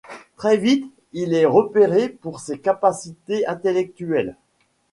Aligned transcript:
Très 0.35 0.57
vite, 0.57 0.89
il 1.13 1.35
est 1.35 1.45
repéré 1.45 2.09
pour 2.09 2.39
ses 2.39 2.57
capacités 2.57 3.45
intellectuelles. 3.45 4.35